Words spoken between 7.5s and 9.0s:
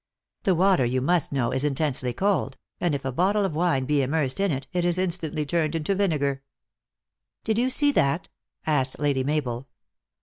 you see that?" asked